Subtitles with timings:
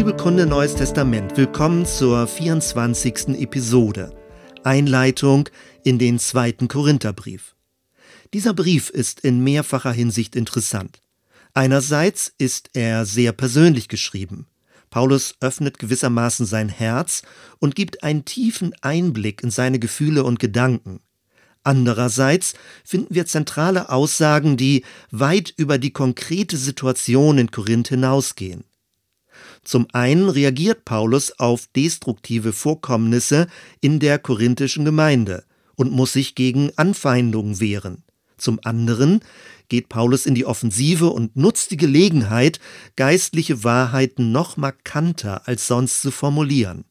[0.00, 1.36] Bibelkunde Neues Testament.
[1.36, 3.38] Willkommen zur 24.
[3.38, 4.10] Episode.
[4.64, 5.50] Einleitung
[5.84, 7.54] in den zweiten Korintherbrief.
[8.32, 11.02] Dieser Brief ist in mehrfacher Hinsicht interessant.
[11.52, 14.46] Einerseits ist er sehr persönlich geschrieben.
[14.88, 17.20] Paulus öffnet gewissermaßen sein Herz
[17.58, 21.00] und gibt einen tiefen Einblick in seine Gefühle und Gedanken.
[21.62, 22.54] Andererseits
[22.84, 28.64] finden wir zentrale Aussagen, die weit über die konkrete Situation in Korinth hinausgehen.
[29.62, 33.46] Zum einen reagiert Paulus auf destruktive Vorkommnisse
[33.80, 38.04] in der korinthischen Gemeinde und muss sich gegen Anfeindungen wehren.
[38.38, 39.20] Zum anderen
[39.68, 42.58] geht Paulus in die Offensive und nutzt die Gelegenheit,
[42.96, 46.84] geistliche Wahrheiten noch markanter als sonst zu formulieren.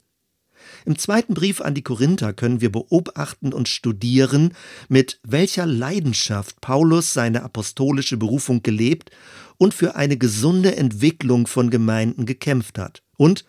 [0.86, 4.54] Im zweiten Brief an die Korinther können wir beobachten und studieren,
[4.88, 9.12] mit welcher Leidenschaft Paulus seine apostolische Berufung gelebt
[9.60, 13.04] und für eine gesunde Entwicklung von Gemeinden gekämpft hat.
[13.18, 13.46] Und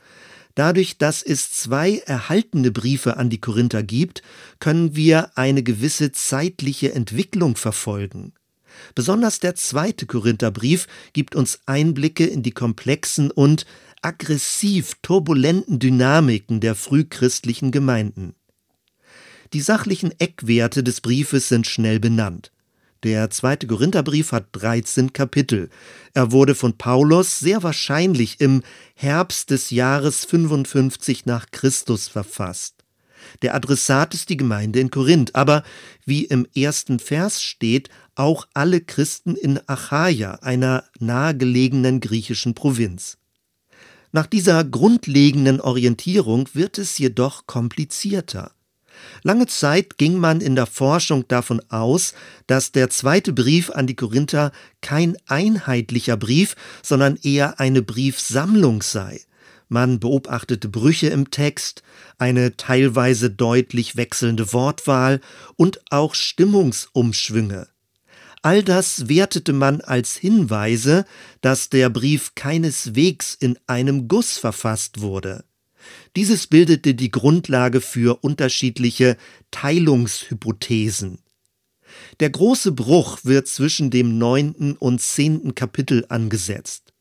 [0.57, 4.21] Dadurch, dass es zwei erhaltene Briefe an die Korinther gibt,
[4.59, 8.35] können wir eine gewisse zeitliche Entwicklung verfolgen.
[8.95, 13.65] Besonders der zweite Korintherbrief gibt uns Einblicke in die komplexen und
[14.03, 18.35] aggressiv turbulenten Dynamiken der frühchristlichen Gemeinden.
[19.53, 22.53] Die sachlichen Eckwerte des Briefes sind schnell benannt.
[23.03, 25.71] Der zweite Korintherbrief hat 13 Kapitel.
[26.13, 28.63] Er wurde von Paulus sehr wahrscheinlich im
[28.95, 32.75] Herbst des Jahres 55 nach Christus verfasst.
[33.41, 35.63] Der Adressat ist die Gemeinde in Korinth, aber
[36.05, 43.17] wie im ersten Vers steht, auch alle Christen in Achaia, einer nahegelegenen griechischen Provinz.
[44.13, 48.53] Nach dieser grundlegenden Orientierung wird es jedoch komplizierter.
[49.23, 52.15] Lange Zeit ging man in der Forschung davon aus,
[52.47, 59.21] dass der zweite Brief an die Korinther kein einheitlicher Brief, sondern eher eine Briefsammlung sei.
[59.69, 61.83] Man beobachtete Brüche im Text,
[62.19, 65.21] eine teilweise deutlich wechselnde Wortwahl
[65.57, 67.69] und auch Stimmungsumschwünge.
[68.43, 71.05] All das wertete man als Hinweise,
[71.41, 75.45] dass der Brief keineswegs in einem Guss verfasst wurde.
[76.17, 79.17] Dieses bildete die Grundlage für unterschiedliche
[79.51, 81.19] Teilungshypothesen.
[82.21, 86.93] Der große Bruch wird zwischen dem neunten und zehnten Kapitel angesetzt.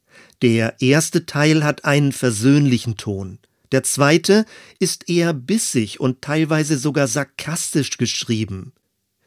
[0.41, 3.39] Der erste Teil hat einen versöhnlichen Ton.
[3.71, 4.45] Der zweite
[4.79, 8.73] ist eher bissig und teilweise sogar sarkastisch geschrieben.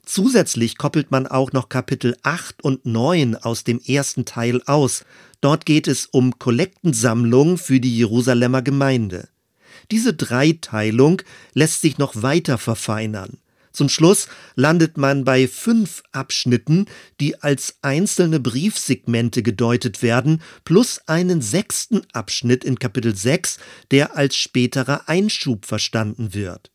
[0.04, 5.04] Zusätzlich koppelt man auch noch Kapitel 8 und 9 aus dem ersten Teil aus.
[5.40, 9.28] Dort geht es um Kollektensammlung für die Jerusalemer Gemeinde.
[9.90, 11.22] Diese Dreiteilung
[11.54, 13.38] lässt sich noch weiter verfeinern.
[13.72, 16.86] Zum Schluss landet man bei fünf Abschnitten,
[17.20, 23.58] die als einzelne Briefsegmente gedeutet werden, plus einen sechsten Abschnitt in Kapitel 6,
[23.90, 26.70] der als späterer Einschub verstanden wird.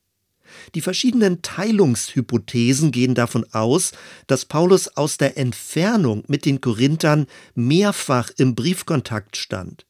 [0.73, 3.91] Die verschiedenen Teilungshypothesen gehen davon aus,
[4.25, 9.85] dass Paulus aus der Entfernung mit den Korinthern mehrfach im Briefkontakt stand.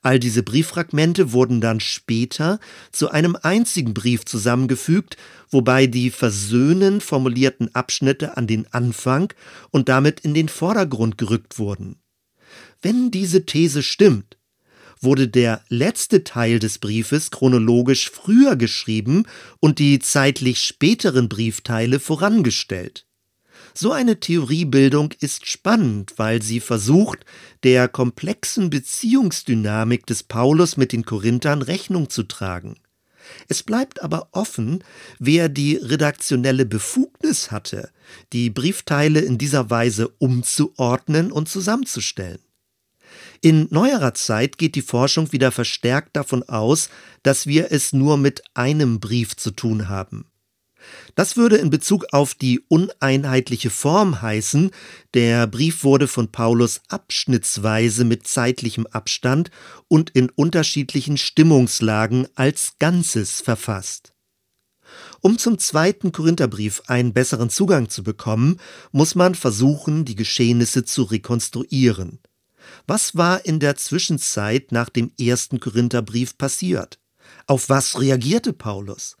[0.00, 2.60] All diese Brieffragmente wurden dann später
[2.92, 5.16] zu einem einzigen Brief zusammengefügt,
[5.50, 9.32] wobei die versöhnen formulierten Abschnitte an den Anfang
[9.70, 12.00] und damit in den Vordergrund gerückt wurden.
[12.80, 14.36] Wenn diese These stimmt,
[15.00, 19.24] wurde der letzte Teil des Briefes chronologisch früher geschrieben
[19.60, 23.07] und die zeitlich späteren Briefteile vorangestellt.
[23.74, 27.24] So eine Theoriebildung ist spannend, weil sie versucht,
[27.62, 32.76] der komplexen Beziehungsdynamik des Paulus mit den Korinthern Rechnung zu tragen.
[33.48, 34.82] Es bleibt aber offen,
[35.18, 37.90] wer die redaktionelle Befugnis hatte,
[38.32, 42.40] die Briefteile in dieser Weise umzuordnen und zusammenzustellen.
[43.40, 46.88] In neuerer Zeit geht die Forschung wieder verstärkt davon aus,
[47.22, 50.26] dass wir es nur mit einem Brief zu tun haben.
[51.14, 54.70] Das würde in Bezug auf die uneinheitliche Form heißen,
[55.14, 59.50] der Brief wurde von Paulus abschnittsweise mit zeitlichem Abstand
[59.88, 64.12] und in unterschiedlichen Stimmungslagen als Ganzes verfasst.
[65.20, 68.58] Um zum zweiten Korintherbrief einen besseren Zugang zu bekommen,
[68.92, 72.20] muss man versuchen, die Geschehnisse zu rekonstruieren.
[72.86, 76.98] Was war in der Zwischenzeit nach dem ersten Korintherbrief passiert?
[77.46, 79.16] Auf was reagierte Paulus?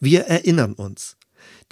[0.00, 1.16] Wir erinnern uns.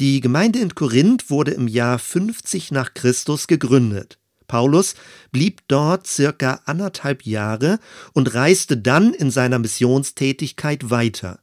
[0.00, 4.18] Die Gemeinde in Korinth wurde im Jahr 50 nach Christus gegründet.
[4.46, 4.94] Paulus
[5.30, 7.78] blieb dort circa anderthalb Jahre
[8.14, 11.40] und reiste dann in seiner Missionstätigkeit weiter.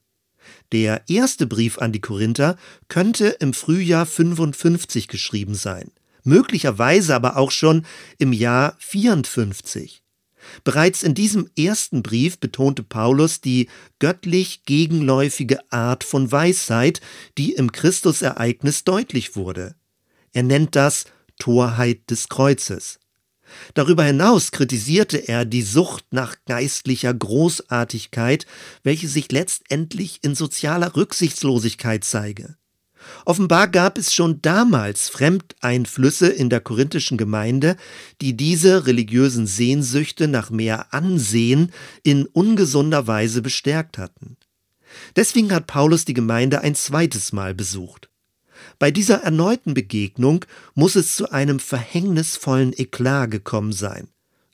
[0.72, 2.58] Der erste Brief an die Korinther
[2.88, 5.92] könnte im Frühjahr 55 geschrieben sein,
[6.24, 7.86] möglicherweise aber auch schon
[8.18, 10.05] im Jahr 54.
[10.64, 13.70] Bereits in diesem ersten Brief betonte Paulus die
[14.00, 17.02] göttlich gegenläufige Art von Weisheit,
[17.38, 19.76] die im Christusereignis deutlich wurde.
[20.34, 21.06] Er nennt das
[21.40, 23.00] Torheit des Kreuzes.
[23.74, 28.46] Darüber hinaus kritisierte er die Sucht nach geistlicher Großartigkeit,
[28.84, 32.58] welche sich letztendlich in sozialer Rücksichtslosigkeit zeige.
[33.26, 37.76] Offenbar gab es schon damals Fremdeinflüsse in der korinthischen Gemeinde,
[38.22, 41.72] die diese religiösen Sehnsüchte nach mehr Ansehen
[42.04, 44.38] in ungesunder Weise bestärkt hatten.
[45.16, 48.10] Deswegen hat Paulus die Gemeinde ein zweites Mal besucht.
[48.80, 54.08] Bei dieser erneuten Begegnung muss es zu einem verhängnisvollen Eklat gekommen sein.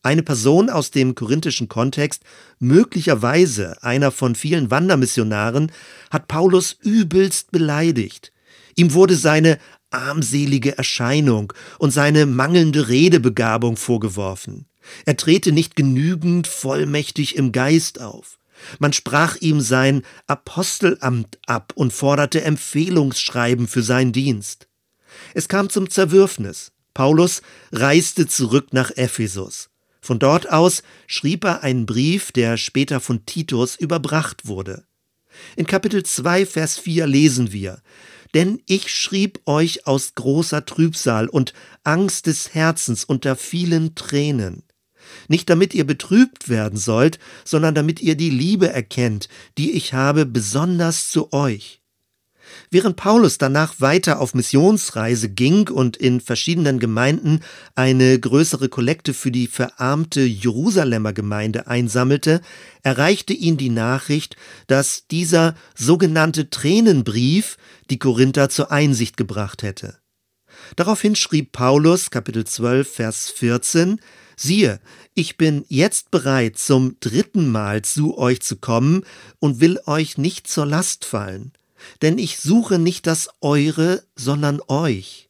[0.04, 2.24] Eine Person aus dem korinthischen Kontext,
[2.58, 5.72] möglicherweise einer von vielen Wandermissionaren,
[6.10, 8.32] hat Paulus übelst beleidigt.
[8.76, 9.58] Ihm wurde seine
[9.90, 14.66] armselige Erscheinung und seine mangelnde Redebegabung vorgeworfen.
[15.06, 18.40] Er trete nicht genügend vollmächtig im Geist auf.
[18.80, 24.68] Man sprach ihm sein Apostelamt ab und forderte Empfehlungsschreiben für seinen Dienst.
[25.34, 26.72] Es kam zum Zerwürfnis.
[26.94, 27.42] Paulus
[27.72, 29.70] reiste zurück nach Ephesus.
[30.02, 34.86] Von dort aus schrieb er einen Brief, der später von Titus überbracht wurde.
[35.56, 37.82] In Kapitel 2, Vers 4 lesen wir,
[38.34, 44.64] denn ich schrieb euch aus großer Trübsal und Angst des Herzens unter vielen Tränen.
[45.28, 50.26] Nicht damit ihr betrübt werden sollt, sondern damit ihr die Liebe erkennt, die ich habe
[50.26, 51.81] besonders zu euch.
[52.70, 57.42] Während Paulus danach weiter auf Missionsreise ging und in verschiedenen Gemeinden
[57.76, 62.42] eine größere Kollekte für die verarmte Jerusalemer Gemeinde einsammelte,
[62.84, 64.36] erreichte ihn die Nachricht,
[64.68, 67.58] dass dieser sogenannte Tränenbrief
[67.90, 69.98] die Korinther zur Einsicht gebracht hätte.
[70.76, 74.00] Daraufhin schrieb Paulus Kapitel 12 Vers 14
[74.38, 74.80] Siehe,
[75.14, 79.04] ich bin jetzt bereit, zum dritten Mal zu euch zu kommen
[79.40, 81.54] und will euch nicht zur Last fallen,
[82.02, 85.30] denn ich suche nicht das Eure, sondern euch.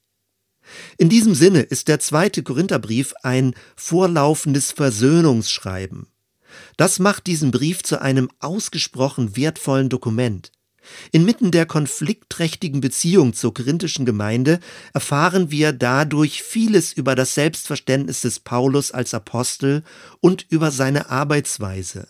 [0.98, 6.08] In diesem Sinne ist der zweite Korintherbrief ein vorlaufendes Versöhnungsschreiben.
[6.78, 10.52] Das macht diesen Brief zu einem ausgesprochen wertvollen Dokument.
[11.12, 14.60] Inmitten der konfliktträchtigen Beziehung zur korinthischen Gemeinde
[14.94, 19.84] erfahren wir dadurch vieles über das Selbstverständnis des Paulus als Apostel
[20.22, 22.08] und über seine Arbeitsweise.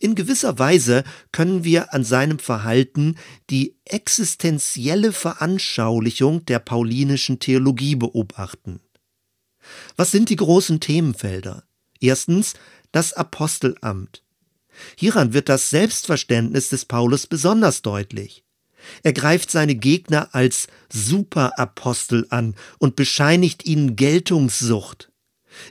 [0.00, 3.16] In gewisser Weise können wir an seinem Verhalten
[3.50, 8.80] die existenzielle Veranschaulichung der paulinischen Theologie beobachten.
[9.96, 11.64] Was sind die großen Themenfelder?
[12.00, 12.54] Erstens
[12.90, 14.22] das Apostelamt.
[14.96, 18.44] Hieran wird das Selbstverständnis des Paulus besonders deutlich.
[19.02, 25.11] Er greift seine Gegner als Superapostel an und bescheinigt ihnen Geltungssucht.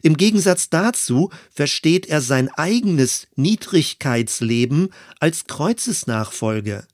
[0.02, 4.90] Im Gegensatz dazu versteht er sein eigenes Niedrigkeitsleben
[5.20, 6.86] als Kreuzesnachfolge.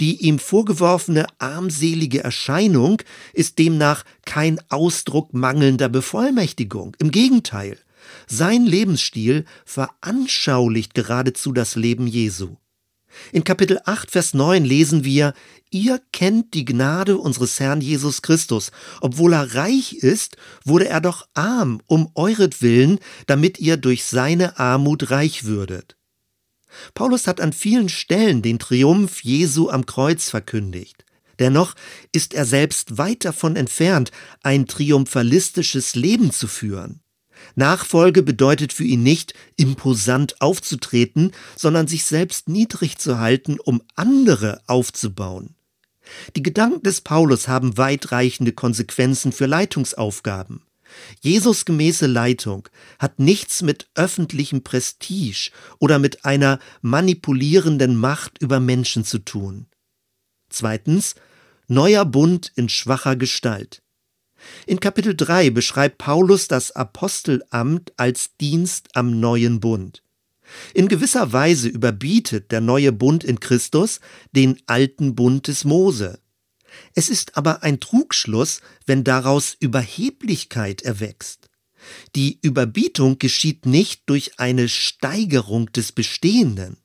[0.00, 3.02] Die ihm vorgeworfene armselige Erscheinung
[3.32, 6.96] ist demnach kein Ausdruck mangelnder Bevollmächtigung.
[6.98, 7.78] Im Gegenteil,
[8.26, 12.56] sein Lebensstil veranschaulicht geradezu das Leben Jesu.
[13.32, 15.34] In Kapitel 8, Vers 9 lesen wir,
[15.70, 18.70] Ihr kennt die Gnade unseres Herrn Jesus Christus.
[19.00, 25.10] Obwohl er reich ist, wurde er doch arm um euretwillen, damit ihr durch seine Armut
[25.10, 25.96] reich würdet.
[26.94, 31.04] Paulus hat an vielen Stellen den Triumph Jesu am Kreuz verkündigt.
[31.38, 31.74] Dennoch
[32.12, 34.10] ist er selbst weit davon entfernt,
[34.42, 37.00] ein triumphalistisches Leben zu führen.
[37.54, 44.60] Nachfolge bedeutet für ihn nicht, imposant aufzutreten, sondern sich selbst niedrig zu halten, um andere
[44.66, 45.54] aufzubauen.
[46.36, 50.62] Die Gedanken des Paulus haben weitreichende Konsequenzen für Leitungsaufgaben.
[51.20, 52.68] Jesus gemäße Leitung
[52.98, 59.66] hat nichts mit öffentlichem Prestige oder mit einer manipulierenden Macht über Menschen zu tun.
[60.48, 61.14] Zweitens,
[61.66, 63.82] neuer Bund in schwacher Gestalt.
[64.66, 70.02] In Kapitel 3 beschreibt Paulus das Apostelamt als Dienst am neuen Bund.
[70.74, 74.00] In gewisser Weise überbietet der neue Bund in Christus
[74.32, 76.20] den alten Bund des Mose.
[76.94, 81.48] Es ist aber ein Trugschluss, wenn daraus Überheblichkeit erwächst.
[82.14, 86.76] Die Überbietung geschieht nicht durch eine Steigerung des Bestehenden.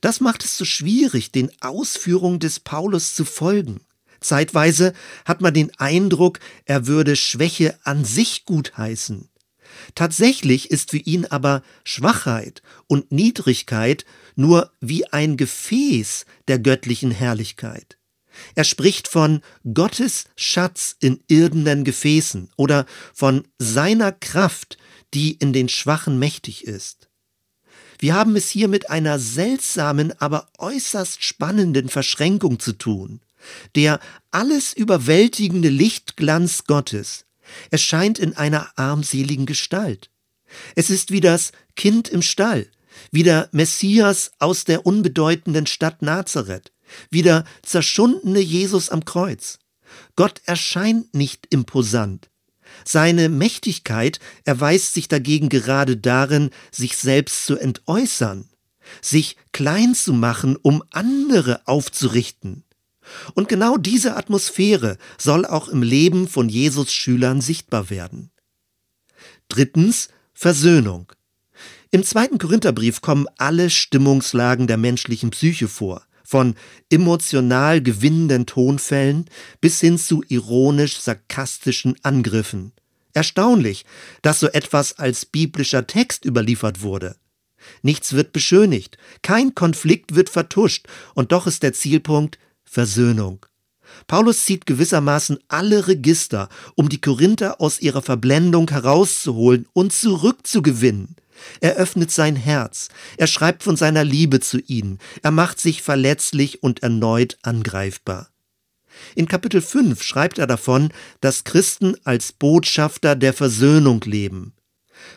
[0.00, 3.80] Das macht es so schwierig, den Ausführungen des Paulus zu folgen.
[4.24, 9.28] Zeitweise hat man den Eindruck, er würde Schwäche an sich gutheißen.
[9.94, 14.04] Tatsächlich ist für ihn aber Schwachheit und Niedrigkeit
[14.36, 17.98] nur wie ein Gefäß der göttlichen Herrlichkeit.
[18.54, 19.42] Er spricht von
[19.74, 24.76] Gottes Schatz in irdenen Gefäßen oder von seiner Kraft,
[25.12, 27.08] die in den Schwachen mächtig ist.
[27.98, 33.20] Wir haben es hier mit einer seltsamen, aber äußerst spannenden Verschränkung zu tun.
[33.74, 37.26] Der alles überwältigende Lichtglanz Gottes
[37.70, 40.10] erscheint in einer armseligen Gestalt.
[40.74, 42.66] Es ist wie das Kind im Stall,
[43.10, 46.72] wie der Messias aus der unbedeutenden Stadt Nazareth,
[47.10, 49.58] wie der zerschundene Jesus am Kreuz.
[50.16, 52.30] Gott erscheint nicht imposant.
[52.84, 58.48] Seine Mächtigkeit erweist sich dagegen gerade darin, sich selbst zu entäußern,
[59.00, 62.64] sich klein zu machen, um andere aufzurichten.
[63.34, 68.30] Und genau diese Atmosphäre soll auch im Leben von Jesus Schülern sichtbar werden.
[69.48, 71.12] Drittens Versöhnung.
[71.90, 76.56] Im zweiten Korintherbrief kommen alle Stimmungslagen der menschlichen Psyche vor, von
[76.90, 79.26] emotional gewinnenden Tonfällen
[79.60, 82.72] bis hin zu ironisch-sarkastischen Angriffen.
[83.12, 83.84] Erstaunlich,
[84.22, 87.16] dass so etwas als biblischer Text überliefert wurde.
[87.82, 92.38] Nichts wird beschönigt, kein Konflikt wird vertuscht, und doch ist der Zielpunkt
[92.74, 93.46] Versöhnung.
[94.08, 101.14] Paulus zieht gewissermaßen alle Register, um die Korinther aus ihrer Verblendung herauszuholen und zurückzugewinnen.
[101.60, 106.64] Er öffnet sein Herz, er schreibt von seiner Liebe zu ihnen, er macht sich verletzlich
[106.64, 108.30] und erneut angreifbar.
[109.14, 114.52] In Kapitel 5 schreibt er davon, dass Christen als Botschafter der Versöhnung leben.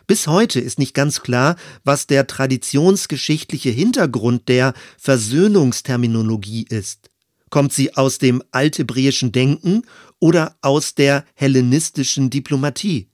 [0.05, 7.09] Bis heute ist nicht ganz klar, was der traditionsgeschichtliche Hintergrund der Versöhnungsterminologie ist.
[7.49, 9.83] Kommt sie aus dem althebräischen Denken
[10.19, 13.07] oder aus der hellenistischen Diplomatie?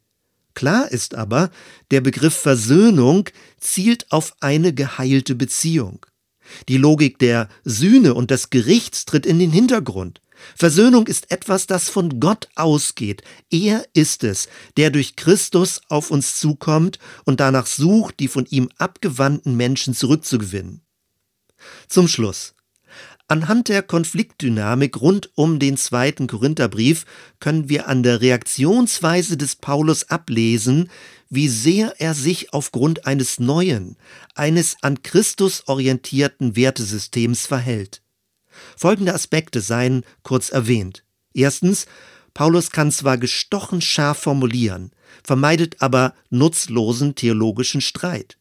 [0.56, 1.50] Klar ist aber,
[1.92, 6.06] der Begriff Versöhnung zielt auf eine geheilte Beziehung.
[6.68, 10.22] Die Logik der Sühne und des Gerichts tritt in den Hintergrund.
[10.56, 13.24] Versöhnung ist etwas, das von Gott ausgeht.
[13.50, 18.70] Er ist es, der durch Christus auf uns zukommt und danach sucht, die von ihm
[18.78, 20.82] abgewandten Menschen zurückzugewinnen.
[21.88, 22.56] Zum Schluss.
[23.28, 27.06] Anhand der Konfliktdynamik rund um den zweiten Korintherbrief
[27.40, 30.90] können wir an der Reaktionsweise des Paulus ablesen,
[31.30, 33.96] wie sehr er sich aufgrund eines neuen,
[34.36, 38.02] eines an Christus orientierten Wertesystems verhält.
[38.78, 41.04] Folgende Aspekte seien kurz erwähnt.
[41.34, 41.88] Erstens,
[42.34, 44.92] Paulus kann zwar gestochen scharf formulieren,
[45.24, 48.38] vermeidet aber nutzlosen theologischen Streit.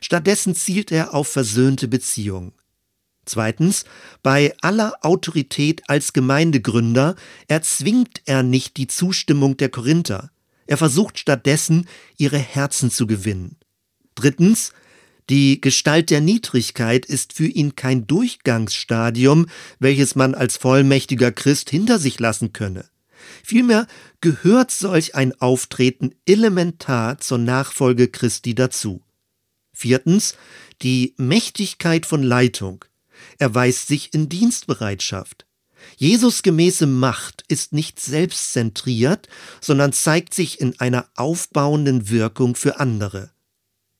[0.00, 2.52] Stattdessen zielt er auf versöhnte Beziehungen.
[3.26, 3.84] Zweitens,
[4.22, 7.16] bei aller Autorität als Gemeindegründer
[7.48, 10.30] erzwingt er nicht die Zustimmung der Korinther.
[10.66, 13.56] Er versucht stattdessen, ihre Herzen zu gewinnen.
[14.14, 14.72] Drittens,
[15.30, 19.46] die Gestalt der Niedrigkeit ist für ihn kein Durchgangsstadium,
[19.78, 22.84] welches man als vollmächtiger Christ hinter sich lassen könne.
[23.42, 23.86] Vielmehr
[24.20, 29.02] gehört solch ein Auftreten elementar zur Nachfolge Christi dazu.
[29.72, 30.36] Viertens,
[30.82, 32.84] die Mächtigkeit von Leitung
[33.38, 35.46] erweist sich in Dienstbereitschaft.
[35.96, 39.28] Jesus gemäße Macht ist nicht selbstzentriert,
[39.60, 43.30] sondern zeigt sich in einer aufbauenden Wirkung für andere.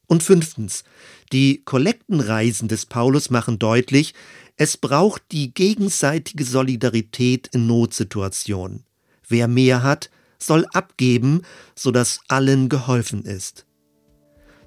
[0.07, 0.85] Und fünftens,
[1.33, 4.15] die Kollektenreisen des Paulus machen deutlich,
[4.57, 8.85] es braucht die gegenseitige Solidarität in Notsituationen.
[9.27, 11.43] Wer mehr hat, soll abgeben,
[11.75, 13.67] sodass allen geholfen ist.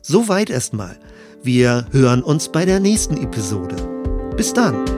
[0.01, 0.99] Soweit erstmal.
[1.43, 3.96] Wir hören uns bei der nächsten Episode.
[4.37, 4.96] Bis dann!